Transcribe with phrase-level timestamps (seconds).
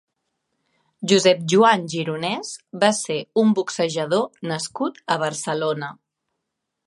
[1.11, 2.55] Josep Joan Gironès
[2.85, 5.91] va ser un boxejador nascut a Barcelona.